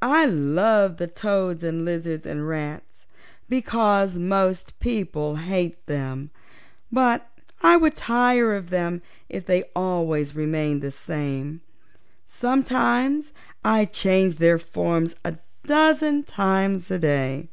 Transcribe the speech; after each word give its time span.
I 0.00 0.26
love 0.26 0.98
the 0.98 1.08
toads 1.08 1.64
and 1.64 1.84
lizards 1.84 2.24
and 2.24 2.46
rats, 2.46 3.04
because 3.48 4.16
most 4.16 4.78
people 4.78 5.34
hate 5.34 5.86
them, 5.86 6.30
but 6.92 7.28
I 7.64 7.76
would 7.78 7.96
tire 7.96 8.54
of 8.54 8.70
them 8.70 9.02
if 9.28 9.44
they 9.44 9.64
always 9.74 10.36
remained 10.36 10.82
the 10.82 10.92
same. 10.92 11.62
Sometimes 12.28 13.32
I 13.64 13.84
change 13.84 14.36
their 14.38 14.60
forms 14.60 15.16
a 15.24 15.38
dozen 15.66 16.22
times 16.22 16.88
a 16.88 17.00
day." 17.00 17.48